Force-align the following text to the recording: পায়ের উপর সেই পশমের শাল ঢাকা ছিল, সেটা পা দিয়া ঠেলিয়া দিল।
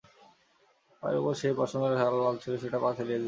পায়ের 1.03 1.17
উপর 1.17 1.33
সেই 1.33 1.53
পশমের 1.57 1.93
শাল 1.97 2.13
ঢাকা 2.19 2.39
ছিল, 2.43 2.53
সেটা 2.57 2.77
পা 2.77 2.89
দিয়া 2.89 2.97
ঠেলিয়া 2.97 3.09
দিল। 3.09 3.19